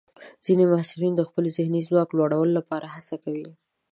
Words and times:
ځینې 0.45 0.63
محصلین 0.71 1.13
د 1.15 1.21
خپل 1.27 1.43
ذهني 1.57 1.81
ځواک 1.87 2.09
لوړولو 2.17 2.59
هڅه 2.93 3.15
کوي. 3.23 3.49